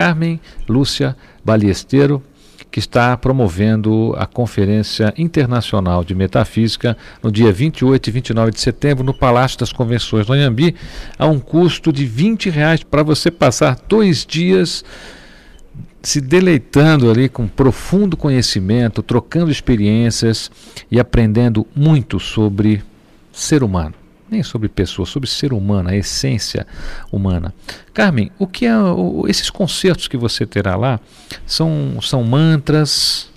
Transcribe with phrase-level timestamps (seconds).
[0.00, 2.22] Carmen Lúcia Baliesteiro,
[2.70, 9.02] que está promovendo a Conferência Internacional de Metafísica no dia 28 e 29 de setembro
[9.02, 10.76] no Palácio das Convenções no Anhambi,
[11.18, 14.84] a um custo de 20 reais para você passar dois dias
[16.00, 20.48] se deleitando ali com profundo conhecimento, trocando experiências
[20.88, 22.84] e aprendendo muito sobre
[23.32, 23.96] ser humano
[24.30, 26.66] nem sobre pessoas, sobre ser humano, a essência
[27.10, 27.54] humana.
[27.92, 31.00] Carmen, o que é o, esses concertos que você terá lá
[31.46, 33.28] são, são mantras?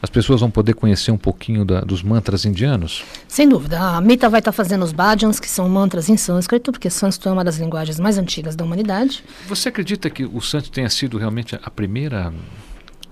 [0.00, 3.02] As pessoas vão poder conhecer um pouquinho da, dos mantras indianos?
[3.26, 3.80] Sem dúvida.
[3.80, 7.32] A Mita vai estar fazendo os bhajans, que são mantras em sânscrito, porque sânscrito é
[7.32, 9.24] uma das linguagens mais antigas da humanidade.
[9.48, 12.30] Você acredita que o sânscrito tenha sido realmente a primeira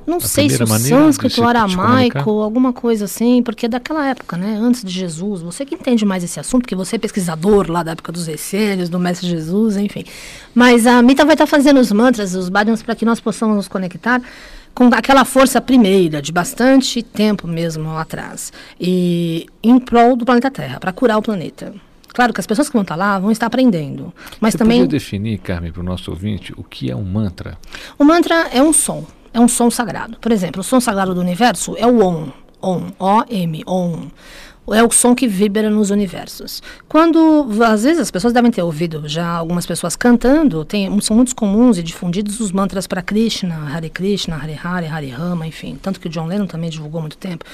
[0.07, 4.59] não sei se o sânscrito, o aramaico, alguma coisa assim, porque é daquela época, né?
[4.61, 5.43] Antes de Jesus.
[5.43, 8.89] Você que entende mais esse assunto, porque você é pesquisador lá da época dos essênios,
[8.89, 10.05] do Mestre Jesus, enfim.
[10.55, 13.69] Mas a Mita vai estar fazendo os mantras, os bhajans, para que nós possamos nos
[13.69, 14.21] conectar
[14.75, 20.81] com aquela força primeira, de bastante tempo mesmo atrás, e em prol do planeta Terra,
[20.81, 21.75] para curar o planeta.
[22.09, 24.13] Claro que as pessoas que vão estar lá vão estar aprendendo.
[24.41, 24.81] Mas Você também.
[24.83, 27.59] Podia definir, Carmen, para o nosso ouvinte, o que é um mantra?
[27.99, 30.19] O mantra é um som é um som sagrado.
[30.19, 34.11] Por exemplo, o som sagrado do universo é o OM, OM, O-M, OM
[34.71, 36.63] é o som que vibra nos universos.
[36.89, 41.35] Quando, às vezes, as pessoas devem ter ouvido já algumas pessoas cantando, tem, são muito
[41.35, 45.99] comuns e difundidos os mantras para Krishna, Hare Krishna, Hare Hare, Hare Rama, enfim, tanto
[45.99, 47.45] que o John Lennon também divulgou há muito tempo.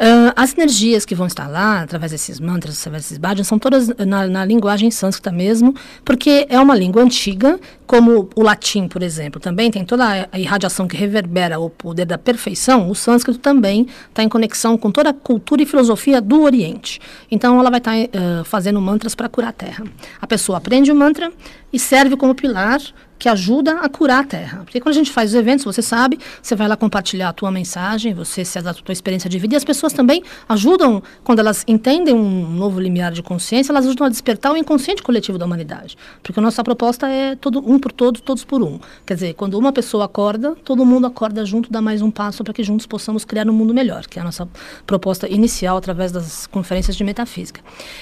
[0.00, 3.88] Uh, as energias que vão estar lá, através desses mantras, através desses bhajans, são todas
[3.88, 9.40] na, na linguagem sânscrita mesmo, porque é uma língua antiga, como o latim, por exemplo,
[9.40, 14.22] também tem toda a irradiação que reverbera o poder da perfeição, o sânscrito também está
[14.22, 17.00] em conexão com toda a cultura e filosofia do Oriente.
[17.30, 19.84] Então, ela vai estar tá, uh, fazendo mantras para curar a Terra.
[20.20, 21.32] A pessoa aprende o mantra
[21.72, 22.80] e serve como pilar
[23.20, 24.58] que ajuda a curar a Terra.
[24.64, 27.50] Porque quando a gente faz os eventos, você sabe, você vai lá compartilhar a tua
[27.50, 31.62] mensagem, você se a tua experiência de vida, e as pessoas também ajudam, quando elas
[31.68, 35.98] entendem um novo limiar de consciência, elas ajudam a despertar o inconsciente coletivo da humanidade.
[36.22, 38.80] Porque a nossa proposta é todo um por todos, todos por um.
[39.04, 42.54] Quer dizer, quando uma pessoa acorda, todo mundo acorda junto, dá mais um passo para
[42.54, 44.48] que juntos possamos criar um mundo melhor, que é a nossa
[44.86, 47.60] proposta inicial através das conferências de metafísica.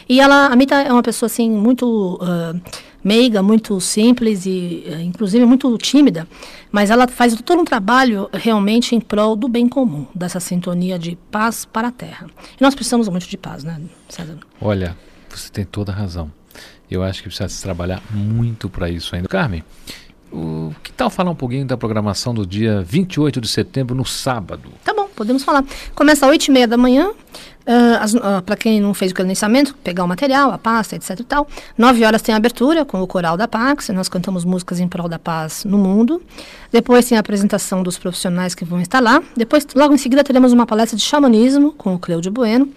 [0.08, 2.60] E ela, a Mita é uma pessoa assim muito uh,
[3.02, 6.26] meiga, muito simples e, eh, inclusive, muito tímida,
[6.70, 11.16] mas ela faz todo um trabalho realmente em prol do bem comum, dessa sintonia de
[11.30, 12.26] paz para a Terra.
[12.58, 14.38] E nós precisamos muito de paz, né, César?
[14.60, 14.96] Olha,
[15.28, 16.30] você tem toda a razão.
[16.90, 19.28] Eu acho que precisa se trabalhar muito para isso ainda.
[19.28, 19.62] Carmen,
[20.32, 24.70] o que tal falar um pouquinho da programação do dia 28 de setembro, no sábado?
[24.84, 25.64] Tá bom, podemos falar.
[25.94, 27.12] Começa às 8h30 da manhã,
[27.68, 31.46] Uh, uh, para quem não fez o credenciamento, pegar o material, a pasta, etc tal.
[31.76, 35.06] Nove horas tem a abertura com o coral da Pax, nós cantamos músicas em prol
[35.06, 36.22] da paz no mundo.
[36.72, 39.22] Depois tem a apresentação dos profissionais que vão estar lá.
[39.36, 42.72] Depois, logo em seguida, teremos uma palestra de xamanismo com o Cleudio Bueno.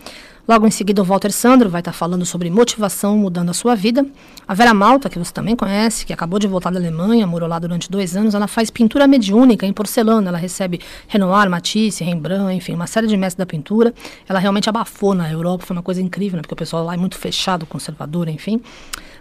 [0.47, 4.05] Logo em seguida, o Walter Sandro vai estar falando sobre motivação mudando a sua vida.
[4.47, 7.59] A Vera Malta, que você também conhece, que acabou de voltar da Alemanha, morou lá
[7.59, 10.29] durante dois anos, ela faz pintura mediúnica em porcelana.
[10.29, 13.93] Ela recebe Renoir, Matisse, Rembrandt, enfim, uma série de mestres da pintura.
[14.27, 16.97] Ela realmente abafou na Europa, foi uma coisa incrível, né, porque o pessoal lá é
[16.97, 18.59] muito fechado, conservador, enfim.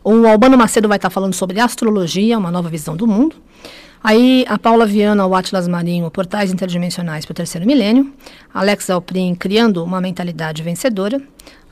[0.03, 3.37] O Albano Macedo vai estar falando sobre astrologia, uma nova visão do mundo.
[4.03, 8.11] Aí a Paula Viana, o Atlas Marinho, Portais Interdimensionais para o Terceiro Milênio.
[8.53, 11.21] Alex Alprin, Criando uma Mentalidade Vencedora.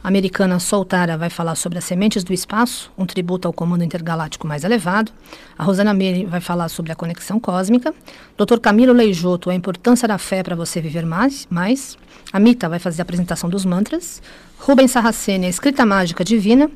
[0.08, 4.64] Americana Soltara vai falar sobre as sementes do espaço, um tributo ao comando intergaláctico mais
[4.64, 5.12] elevado.
[5.58, 7.92] A Rosana Meire vai falar sobre a conexão cósmica.
[8.34, 8.58] Dr.
[8.58, 11.46] Camilo Leijoto, a importância da fé para você viver mais.
[11.50, 11.98] mais.
[12.32, 14.22] A Mita vai fazer a apresentação dos mantras.
[14.58, 16.70] Rubens Sarracene, a escrita mágica divina.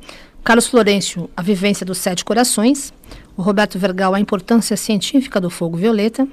[0.44, 2.92] Carlos Florencio, a vivência dos sete corações
[3.36, 6.26] o Roberto Vergal, A Importância Científica do Fogo Violeta,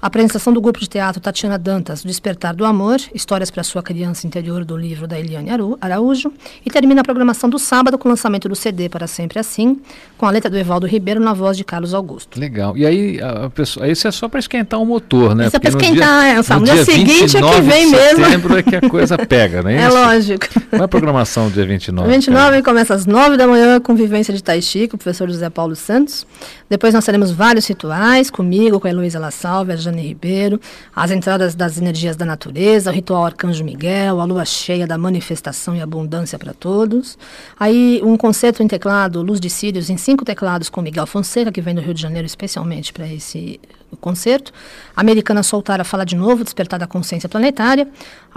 [0.00, 4.26] a apresentação do grupo de teatro Tatiana Dantas, Despertar do Amor, Histórias para Sua Criança
[4.26, 5.50] Interior, do livro da Eliane
[5.80, 6.32] Araújo,
[6.64, 9.80] e termina a programação do sábado com o lançamento do CD Para Sempre Assim,
[10.16, 12.38] com a letra do Evaldo Ribeiro na voz de Carlos Augusto.
[12.38, 12.76] Legal.
[12.76, 15.46] E aí, a pessoa, esse é só para esquentar o motor, né?
[15.46, 16.58] Isso é para esquentar, dia, é?
[16.58, 18.24] No, dia, dia seguinte é que vem mesmo.
[18.24, 19.96] setembro é que a coisa pega, não é, é isso?
[19.96, 20.46] É lógico.
[20.70, 22.08] Qual é a programação do dia 29?
[22.08, 22.62] 29 cara?
[22.62, 25.74] começa às 9 da manhã com vivência de Tai Chi, com o professor José Paulo
[25.74, 26.26] Santos.
[26.68, 30.60] Depois nós teremos vários rituais, comigo, com a Heloísa La Salve, a Jane Ribeiro,
[30.94, 35.74] as entradas das energias da natureza, o ritual Arcanjo Miguel, a lua cheia da manifestação
[35.74, 37.18] e abundância para todos.
[37.58, 41.60] Aí um concerto em teclado, Luz de Sírios, em cinco teclados com Miguel Fonseca, que
[41.60, 43.60] vem do Rio de Janeiro especialmente para esse
[44.00, 44.52] concerto.
[44.94, 47.88] A americana Soltara fala de novo, Despertar da Consciência Planetária.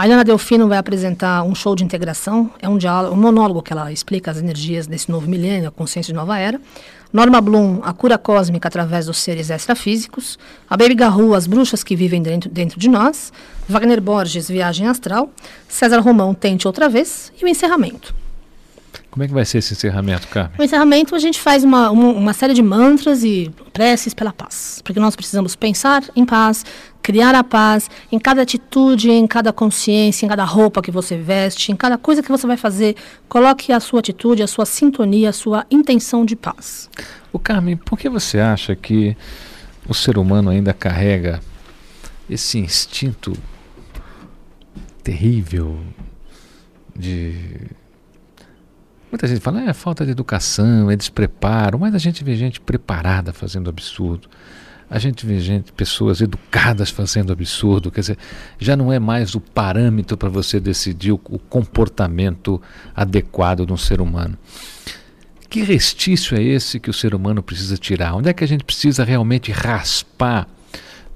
[0.02, 3.72] A Helena Delfino vai apresentar um show de integração, é um diálogo, um monólogo que
[3.72, 6.60] ela explica as energias desse novo milênio, a consciência de nova era.
[7.14, 10.40] Norma Bloom, a cura cósmica através dos seres extrafísicos.
[10.68, 13.32] A Baby Garru, as bruxas que vivem dentro, dentro de nós.
[13.70, 15.32] Wagner Borges, Viagem Astral.
[15.68, 17.32] César Romão, Tente Outra Vez.
[17.40, 18.12] E o encerramento.
[19.12, 20.54] Como é que vai ser esse encerramento, Carmen?
[20.58, 24.82] No encerramento, a gente faz uma, uma, uma, série de mantras e preces pela paz.
[24.86, 26.66] Porque nós precisamos pensar em paz,
[27.02, 31.72] criar a paz em cada atitude, em cada consciência, em cada roupa que você veste,
[31.72, 32.96] em cada coisa que você vai fazer.
[33.28, 36.90] Coloque a sua atitude, a sua sintonia, a sua intenção de paz.
[37.32, 39.16] O Carmen, por que você acha que
[39.88, 41.40] o ser humano ainda carrega
[42.30, 43.34] esse instinto
[45.04, 45.80] terrível
[46.96, 47.70] de
[49.12, 53.34] Muita gente fala, é falta de educação, é despreparo, mas a gente vê gente preparada
[53.34, 54.30] fazendo absurdo.
[54.92, 58.18] A gente vê gente, pessoas educadas fazendo absurdo, quer dizer,
[58.60, 62.62] já não é mais o parâmetro para você decidir o, o, comportamento
[62.94, 64.38] adequado de um ser humano.
[65.50, 68.16] Que restício é esse que o ser humano precisa tirar?
[68.16, 70.46] Onde é que a gente precisa realmente raspar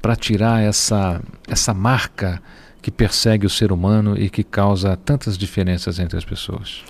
[0.02, 2.42] para tirar essa, essa marca
[2.82, 6.82] que persegue o ser humano e que causa tantas diferenças entre as pessoas?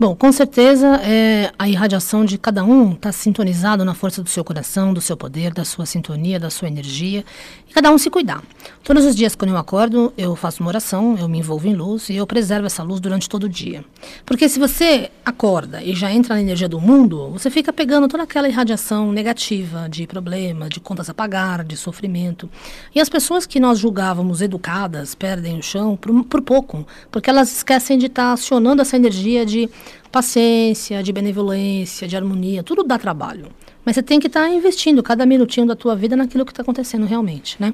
[0.00, 4.42] Bom, com certeza é, a irradiação de cada um está sintonizado na força do seu
[4.42, 7.22] coração, do seu poder, da sua sintonia, da sua energia,
[7.68, 8.42] e cada um se cuidar.
[8.82, 12.08] Todos os dias, quando eu acordo, eu faço uma oração, eu me envolvo em luz
[12.08, 13.84] e eu preservo essa luz durante todo o dia.
[14.24, 18.22] Porque se você acorda e já entra na energia do mundo, você fica pegando toda
[18.22, 22.48] aquela irradiação negativa de problema, de contas a pagar, de sofrimento.
[22.94, 27.52] E as pessoas que nós julgávamos educadas perdem o chão por, por pouco, porque elas
[27.52, 29.68] esquecem de estar tá acionando essa energia de
[30.10, 33.46] paciência, de benevolência, de harmonia, tudo dá trabalho.
[33.84, 36.62] Mas você tem que estar tá investindo cada minutinho da tua vida naquilo que está
[36.62, 37.72] acontecendo realmente, né?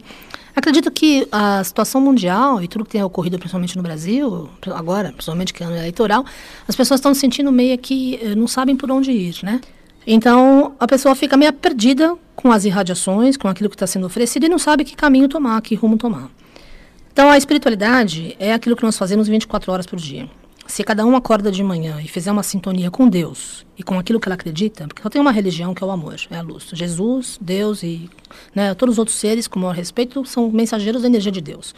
[0.55, 5.53] Acredito que a situação mundial e tudo que tem ocorrido, principalmente no Brasil, agora, principalmente
[5.53, 6.25] que é ano eleitoral,
[6.67, 9.61] as pessoas estão se sentindo meio que eh, não sabem por onde ir, né?
[10.07, 14.47] Então, a pessoa fica meio perdida com as irradiações, com aquilo que está sendo oferecido
[14.47, 16.31] e não sabe que caminho tomar, que rumo tomar.
[17.13, 20.29] Então, a espiritualidade é aquilo que nós fazemos 24 horas por dia.
[20.67, 24.19] Se cada um acorda de manhã e fizer uma sintonia com Deus e com aquilo
[24.19, 26.69] que ela acredita, porque só tem uma religião que é o amor, é a luz.
[26.73, 28.11] Jesus, Deus e
[28.55, 31.75] né, todos os outros seres, com maior respeito, são mensageiros da energia de Deus.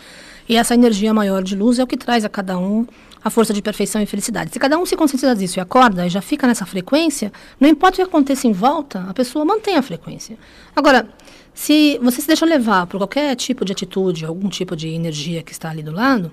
[0.49, 2.87] E essa energia maior de luz é o que traz a cada um
[3.23, 4.53] a força de perfeição e felicidade.
[4.53, 7.95] Se cada um se conscientiza disso e acorda e já fica nessa frequência, não importa
[7.95, 10.39] o que aconteça em volta, a pessoa mantém a frequência.
[10.75, 11.09] Agora,
[11.53, 15.53] se você se deixa levar por qualquer tipo de atitude, algum tipo de energia que
[15.53, 16.31] está ali do lado,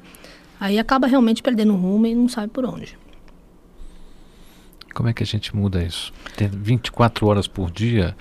[0.59, 2.97] Aí acaba realmente perdendo o rumo e não sabe por onde.
[4.93, 6.13] Como é que a gente muda isso?
[6.37, 8.15] Ter 24 horas por dia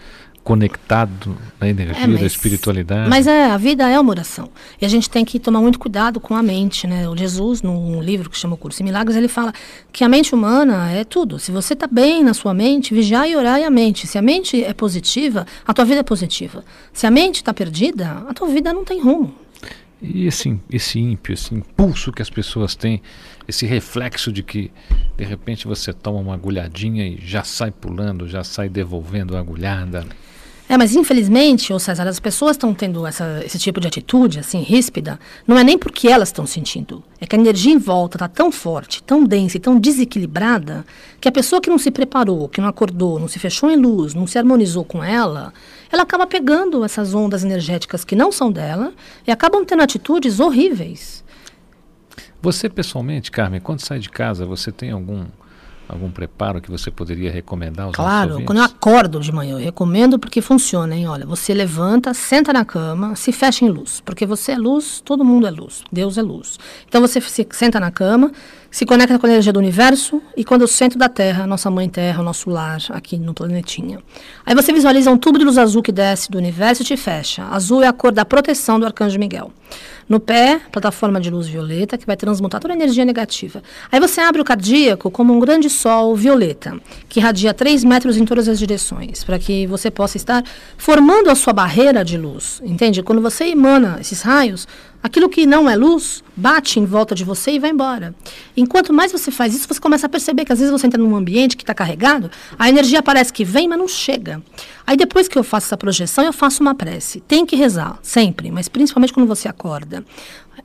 [0.45, 3.09] conectado na energia é, mas, da espiritualidade.
[3.09, 4.51] Mas é, a vida é uma oração.
[4.81, 7.09] E a gente tem que tomar muito cuidado com a mente, né?
[7.09, 9.53] O Jesus, num livro que chama o Curso em Milagres, ele fala
[9.91, 11.39] que a mente humana é tudo.
[11.39, 14.07] Se você está bem na sua mente, vigiar e orar é a mente.
[14.07, 16.63] Se a mente é positiva, a tua vida é positiva.
[16.93, 19.35] Se a mente está perdida, a tua vida não tem rumo.
[20.06, 23.01] E esse, esse ímpio, esse impulso que as pessoas têm,
[23.49, 24.71] esse reflexo de que
[25.17, 30.05] de repente você toma uma agulhadinha e já sai pulando, já sai devolvendo a agulhada.
[30.75, 34.61] É, mas infelizmente, ô César, as pessoas estão tendo essa, esse tipo de atitude, assim,
[34.61, 37.00] ríspida, não é nem porque elas estão sentindo.
[37.21, 40.85] É que a energia em volta está tão forte, tão densa e tão desequilibrada,
[41.21, 44.15] que a pessoa que não se preparou, que não acordou, não se fechou em luz,
[44.15, 45.55] não se harmonizou com ela,
[45.93, 48.93] ela acaba pegando essas ondas energéticas que não são dela
[49.25, 51.23] e acabam tendo atitudes horríveis.
[52.43, 55.25] Você pessoalmente, Carmen, quando sai de casa, você tem algum
[55.88, 60.19] algum preparo que você poderia recomendar aos Claro, quando eu acordo de manhã, eu recomendo
[60.19, 61.07] porque funciona, hein?
[61.07, 65.25] Olha, você levanta, senta na cama, se fecha em luz, porque você é luz, todo
[65.25, 66.59] mundo é luz, Deus é luz.
[66.88, 68.33] Então você se senta na cama,
[68.71, 71.88] se conecta com a energia do universo e quando o centro da Terra, nossa mãe
[71.88, 74.00] Terra, o nosso lar aqui no planetinha.
[74.45, 77.45] Aí você visualiza um tubo de luz azul que desce do universo e te fecha.
[77.45, 79.53] Azul é a cor da proteção do arcanjo Miguel.
[80.08, 83.62] No pé, plataforma de luz violeta, que vai transmutar toda a energia negativa.
[83.90, 88.25] Aí você abre o cardíaco como um grande sol violeta, que irradia 3 metros em
[88.25, 90.44] todas as direções, para que você possa estar
[90.76, 92.61] formando a sua barreira de luz.
[92.64, 93.02] Entende?
[93.02, 94.68] Quando você emana esses raios,
[95.04, 98.14] Aquilo que não é luz bate em volta de você e vai embora.
[98.56, 101.14] Enquanto mais você faz isso, você começa a perceber que às vezes você entra num
[101.14, 104.42] ambiente que está carregado, a energia parece que vem, mas não chega.
[104.87, 107.20] Aí depois que eu faço essa projeção, eu faço uma prece.
[107.20, 110.02] Tem que rezar, sempre, mas principalmente quando você acorda.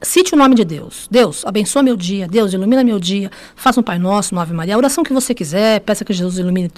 [0.02, 1.08] Cite o nome de Deus.
[1.12, 2.28] Deus, abençoa meu dia.
[2.28, 3.30] Deus, ilumina meu dia.
[3.56, 4.76] Faça um Pai Nosso, uma Ave Maria.
[4.76, 5.82] A oração que você quiser.
[5.82, 6.72] Peça que Jesus ilumine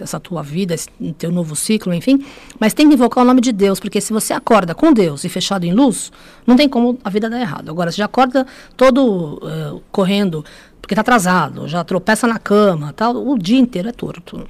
[0.00, 2.24] essa tua vida, esse teu novo ciclo, enfim.
[2.58, 5.28] Mas tem que invocar o nome de Deus, porque se você acorda com Deus e
[5.28, 6.12] fechado em luz,
[6.46, 7.70] não tem como a vida dar errado.
[7.70, 10.44] Agora, se já acorda todo uh, correndo,
[10.80, 14.46] porque está atrasado, já tropeça na cama, tal, o dia inteiro é torto.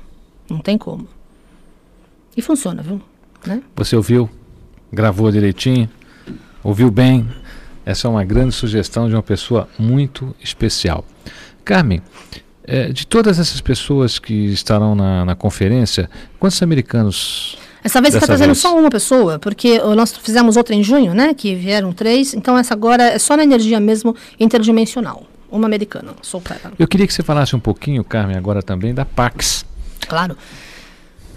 [0.51, 1.07] Não tem como.
[2.37, 3.01] E funciona, viu?
[3.47, 3.63] Né?
[3.77, 4.29] Você ouviu?
[4.93, 5.89] Gravou direitinho?
[6.63, 7.27] Ouviu bem?
[7.87, 11.05] Essa é uma grande sugestão de uma pessoa muito especial.
[11.65, 12.03] Carmen,
[12.65, 18.27] é, de todas essas pessoas que estarão na, na conferência, quantos americanos essa vez está
[18.27, 18.59] trazendo vez.
[18.59, 21.33] só uma pessoa, porque nós fizemos outra em junho, né?
[21.33, 22.35] Que vieram três.
[22.35, 25.23] Então essa agora é só na energia mesmo interdimensional.
[25.49, 26.13] Uma americana.
[26.21, 26.73] Sou para.
[26.77, 29.65] Eu queria que você falasse um pouquinho, Carmen, agora também da Pax.
[30.01, 30.37] Claro.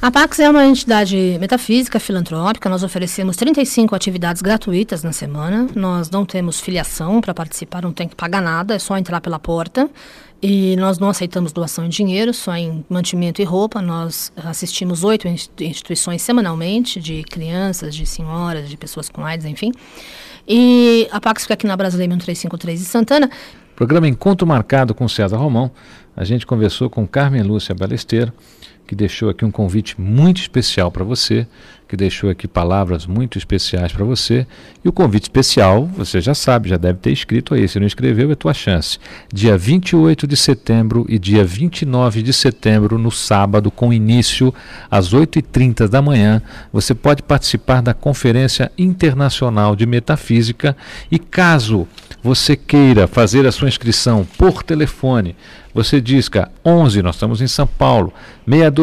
[0.02, 2.70] A Pax é uma entidade metafísica filantrópica.
[2.70, 5.68] Nós oferecemos 35 atividades gratuitas na semana.
[5.76, 9.38] Nós não temos filiação para participar, não tem que pagar nada, é só entrar pela
[9.38, 9.90] porta.
[10.42, 13.82] E nós não aceitamos doação em dinheiro, só em mantimento e roupa.
[13.82, 19.74] Nós assistimos oito instituições semanalmente, de crianças, de senhoras, de pessoas com AIDS, enfim.
[20.48, 23.30] E a Pax fica aqui na Brasileira 1353 de Santana.
[23.76, 25.70] Programa Encontro Marcado com César Romão.
[26.16, 28.32] A gente conversou com Carmen Lúcia Balesteiro
[28.90, 31.46] que deixou aqui um convite muito especial para você,
[31.88, 34.48] que deixou aqui palavras muito especiais para você.
[34.84, 37.68] E o convite especial, você já sabe, já deve ter escrito aí.
[37.68, 38.98] Se não escreveu, é tua chance.
[39.32, 44.52] Dia 28 de setembro e dia 29 de setembro, no sábado, com início
[44.90, 46.42] às 8h30 da manhã,
[46.74, 50.76] você pode participar da Conferência Internacional de Metafísica.
[51.12, 51.88] E caso
[52.24, 55.36] você queira fazer a sua inscrição por telefone,
[55.74, 58.14] você disca 11, nós estamos em São Paulo,